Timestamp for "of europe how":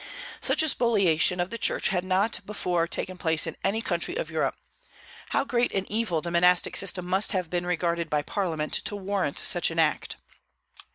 4.15-5.43